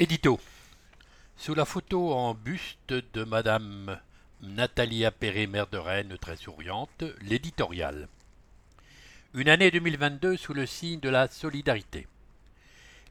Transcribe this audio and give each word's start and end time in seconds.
Édito. 0.00 0.40
Sous 1.36 1.54
la 1.54 1.66
photo 1.66 2.14
en 2.14 2.32
buste 2.32 2.94
de 3.12 3.22
Madame 3.22 4.00
Natalia 4.40 5.10
Perret, 5.10 5.46
maire 5.46 5.66
de 5.66 5.76
Rennes, 5.76 6.16
très 6.18 6.36
souriante, 6.36 7.04
l'éditorial. 7.20 8.08
Une 9.34 9.50
année 9.50 9.70
2022 9.70 10.38
sous 10.38 10.54
le 10.54 10.64
signe 10.64 11.00
de 11.00 11.10
la 11.10 11.28
solidarité. 11.28 12.06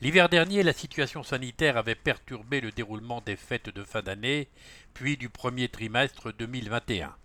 L'hiver 0.01 0.29
dernier, 0.29 0.63
la 0.63 0.73
situation 0.73 1.21
sanitaire 1.21 1.77
avait 1.77 1.93
perturbé 1.93 2.59
le 2.59 2.71
déroulement 2.71 3.21
des 3.21 3.35
fêtes 3.35 3.69
de 3.69 3.83
fin 3.83 4.01
d'année, 4.01 4.47
puis 4.95 5.15
du 5.15 5.29
premier 5.29 5.69
trimestre 5.69 6.33
2021. 6.33 7.15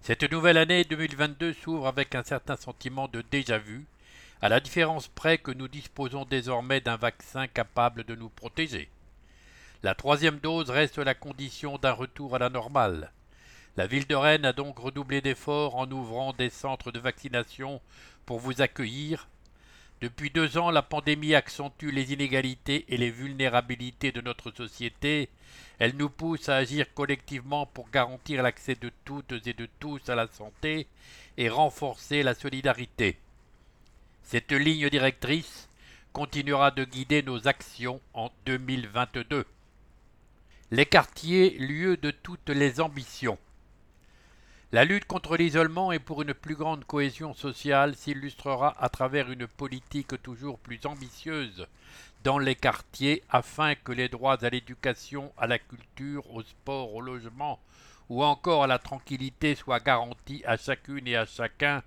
Cette 0.00 0.28
nouvelle 0.32 0.58
année 0.58 0.82
2022 0.82 1.52
s'ouvre 1.52 1.86
avec 1.86 2.16
un 2.16 2.24
certain 2.24 2.56
sentiment 2.56 3.06
de 3.06 3.22
déjà-vu, 3.30 3.86
à 4.42 4.48
la 4.48 4.58
différence 4.58 5.06
près 5.06 5.38
que 5.38 5.52
nous 5.52 5.68
disposons 5.68 6.24
désormais 6.24 6.80
d'un 6.80 6.96
vaccin 6.96 7.46
capable 7.46 8.02
de 8.02 8.16
nous 8.16 8.28
protéger. 8.28 8.88
La 9.84 9.94
troisième 9.94 10.40
dose 10.40 10.68
reste 10.68 10.98
la 10.98 11.14
condition 11.14 11.78
d'un 11.78 11.92
retour 11.92 12.34
à 12.34 12.40
la 12.40 12.48
normale. 12.48 13.12
La 13.76 13.86
ville 13.86 14.06
de 14.08 14.16
Rennes 14.16 14.44
a 14.44 14.52
donc 14.52 14.80
redoublé 14.80 15.20
d'efforts 15.20 15.76
en 15.76 15.88
ouvrant 15.92 16.32
des 16.32 16.50
centres 16.50 16.90
de 16.90 16.98
vaccination 16.98 17.80
pour 18.26 18.40
vous 18.40 18.60
accueillir. 18.60 19.28
Depuis 20.00 20.30
deux 20.30 20.58
ans, 20.58 20.72
la 20.72 20.82
pandémie 20.82 21.36
accentue 21.36 21.92
les 21.92 22.12
inégalités 22.12 22.84
et 22.88 22.96
les 22.96 23.12
vulnérabilités 23.12 24.10
de 24.10 24.20
notre 24.20 24.50
société. 24.50 25.28
Elle 25.78 25.96
nous 25.96 26.10
pousse 26.10 26.48
à 26.48 26.56
agir 26.56 26.92
collectivement 26.94 27.66
pour 27.66 27.90
garantir 27.90 28.42
l'accès 28.42 28.74
de 28.74 28.90
toutes 29.04 29.46
et 29.46 29.54
de 29.54 29.68
tous 29.78 30.08
à 30.08 30.16
la 30.16 30.26
santé 30.26 30.88
et 31.36 31.48
renforcer 31.48 32.24
la 32.24 32.34
solidarité. 32.34 33.16
Cette 34.24 34.52
ligne 34.52 34.88
directrice 34.88 35.68
continuera 36.12 36.70
de 36.70 36.84
guider 36.84 37.22
nos 37.22 37.48
actions 37.48 38.00
en 38.14 38.30
2022. 38.46 39.44
Les 40.70 40.86
quartiers, 40.86 41.50
lieu 41.58 41.96
de 41.96 42.10
toutes 42.10 42.48
les 42.48 42.80
ambitions. 42.80 43.38
La 44.72 44.86
lutte 44.86 45.04
contre 45.04 45.36
l'isolement 45.36 45.92
et 45.92 45.98
pour 45.98 46.22
une 46.22 46.32
plus 46.32 46.54
grande 46.54 46.86
cohésion 46.86 47.34
sociale 47.34 47.94
s'illustrera 47.94 48.74
à 48.82 48.88
travers 48.88 49.30
une 49.30 49.46
politique 49.46 50.22
toujours 50.22 50.58
plus 50.58 50.80
ambitieuse 50.86 51.66
dans 52.24 52.38
les 52.38 52.54
quartiers 52.54 53.22
afin 53.28 53.74
que 53.74 53.92
les 53.92 54.08
droits 54.08 54.42
à 54.42 54.48
l'éducation, 54.48 55.30
à 55.36 55.46
la 55.46 55.58
culture, 55.58 56.30
au 56.34 56.42
sport, 56.42 56.94
au 56.94 57.02
logement 57.02 57.60
ou 58.08 58.22
encore 58.22 58.64
à 58.64 58.66
la 58.66 58.78
tranquillité 58.78 59.54
soient 59.54 59.80
garantis 59.80 60.42
à 60.46 60.56
chacune 60.56 61.06
et 61.06 61.16
à 61.16 61.26
chacun 61.26 61.82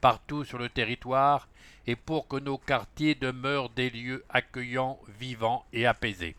partout 0.00 0.44
sur 0.44 0.58
le 0.58 0.68
territoire 0.68 1.48
et 1.86 1.96
pour 1.96 2.28
que 2.28 2.36
nos 2.36 2.58
quartiers 2.58 3.14
demeurent 3.14 3.70
des 3.70 3.90
lieux 3.90 4.24
accueillants, 4.28 4.98
vivants 5.18 5.64
et 5.72 5.86
apaisés. 5.86 6.36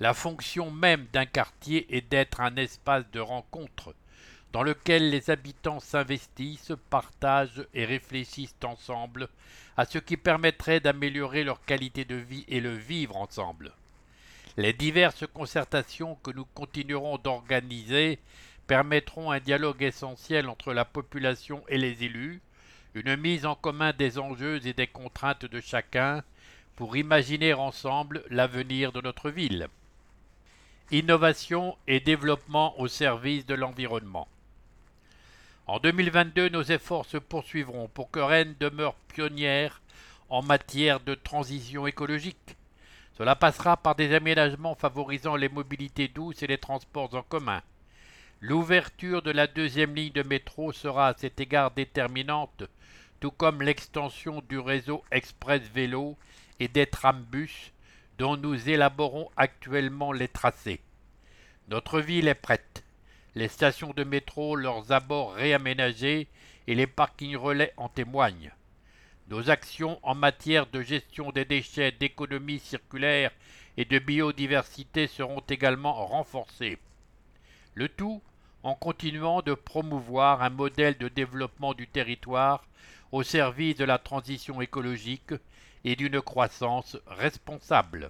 La 0.00 0.14
fonction 0.14 0.70
même 0.70 1.06
d'un 1.12 1.26
quartier 1.26 1.86
est 1.96 2.08
d'être 2.10 2.40
un 2.40 2.56
espace 2.56 3.10
de 3.12 3.20
rencontre 3.20 3.94
dans 4.52 4.62
lequel 4.62 5.10
les 5.10 5.28
habitants 5.28 5.80
s'investissent, 5.80 6.72
partagent 6.88 7.66
et 7.74 7.84
réfléchissent 7.84 8.56
ensemble 8.64 9.28
à 9.76 9.84
ce 9.84 9.98
qui 9.98 10.16
permettrait 10.16 10.80
d'améliorer 10.80 11.44
leur 11.44 11.62
qualité 11.64 12.04
de 12.04 12.14
vie 12.14 12.44
et 12.48 12.60
le 12.60 12.74
vivre 12.74 13.16
ensemble. 13.16 13.72
Les 14.56 14.72
diverses 14.72 15.24
concertations 15.34 16.14
que 16.22 16.30
nous 16.30 16.46
continuerons 16.54 17.18
d'organiser 17.18 18.18
permettront 18.66 19.30
un 19.30 19.40
dialogue 19.40 19.82
essentiel 19.82 20.48
entre 20.48 20.72
la 20.72 20.84
population 20.84 21.62
et 21.68 21.78
les 21.78 22.04
élus, 22.04 22.40
une 22.94 23.16
mise 23.16 23.46
en 23.46 23.54
commun 23.54 23.92
des 23.92 24.18
enjeux 24.18 24.64
et 24.66 24.72
des 24.72 24.86
contraintes 24.86 25.44
de 25.44 25.60
chacun 25.60 26.22
pour 26.76 26.96
imaginer 26.96 27.54
ensemble 27.54 28.24
l'avenir 28.30 28.92
de 28.92 29.00
notre 29.00 29.30
ville. 29.30 29.68
Innovation 30.90 31.76
et 31.86 32.00
développement 32.00 32.78
au 32.80 32.88
service 32.88 33.46
de 33.46 33.54
l'environnement. 33.54 34.28
En 35.66 35.80
2022, 35.80 36.48
nos 36.48 36.62
efforts 36.62 37.06
se 37.06 37.16
poursuivront 37.16 37.88
pour 37.88 38.10
que 38.10 38.20
Rennes 38.20 38.54
demeure 38.60 38.94
pionnière 39.08 39.80
en 40.28 40.42
matière 40.42 41.00
de 41.00 41.14
transition 41.14 41.86
écologique. 41.86 42.56
Cela 43.18 43.34
passera 43.34 43.76
par 43.76 43.94
des 43.94 44.14
aménagements 44.14 44.74
favorisant 44.74 45.36
les 45.36 45.48
mobilités 45.48 46.08
douces 46.08 46.42
et 46.42 46.46
les 46.46 46.58
transports 46.58 47.14
en 47.14 47.22
commun, 47.22 47.62
L'ouverture 48.42 49.22
de 49.22 49.30
la 49.30 49.46
deuxième 49.46 49.94
ligne 49.94 50.12
de 50.12 50.22
métro 50.22 50.70
sera 50.70 51.08
à 51.08 51.14
cet 51.16 51.40
égard 51.40 51.70
déterminante, 51.70 52.64
tout 53.18 53.30
comme 53.30 53.62
l'extension 53.62 54.42
du 54.46 54.58
réseau 54.58 55.02
express 55.10 55.62
vélo 55.72 56.18
et 56.60 56.68
des 56.68 56.84
trambus 56.84 57.72
dont 58.18 58.36
nous 58.36 58.68
élaborons 58.68 59.30
actuellement 59.38 60.12
les 60.12 60.28
tracés. 60.28 60.80
Notre 61.68 61.98
ville 61.98 62.28
est 62.28 62.34
prête. 62.34 62.84
Les 63.34 63.48
stations 63.48 63.94
de 63.96 64.04
métro, 64.04 64.54
leurs 64.54 64.92
abords 64.92 65.32
réaménagés 65.32 66.28
et 66.66 66.74
les 66.74 66.86
parkings 66.86 67.36
relais 67.36 67.72
en 67.78 67.88
témoignent. 67.88 68.52
Nos 69.28 69.48
actions 69.48 69.98
en 70.02 70.14
matière 70.14 70.66
de 70.66 70.82
gestion 70.82 71.32
des 71.32 71.46
déchets, 71.46 71.92
d'économie 71.92 72.58
circulaire 72.58 73.30
et 73.78 73.86
de 73.86 73.98
biodiversité 73.98 75.06
seront 75.06 75.42
également 75.48 76.06
renforcées. 76.06 76.78
Le 77.76 77.90
tout 77.90 78.22
en 78.62 78.74
continuant 78.74 79.42
de 79.42 79.52
promouvoir 79.52 80.42
un 80.42 80.48
modèle 80.48 80.96
de 80.96 81.08
développement 81.08 81.74
du 81.74 81.86
territoire 81.86 82.64
au 83.12 83.22
service 83.22 83.76
de 83.76 83.84
la 83.84 83.98
transition 83.98 84.62
écologique 84.62 85.34
et 85.84 85.94
d'une 85.94 86.22
croissance 86.22 86.96
responsable. 87.06 88.08